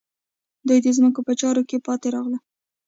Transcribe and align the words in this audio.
دوی 0.67 0.79
د 0.83 0.87
ځمکو 0.97 1.19
په 1.27 1.33
چارو 1.41 1.61
کې 1.69 1.83
پاتې 1.87 2.07
راغلل. 2.15 2.41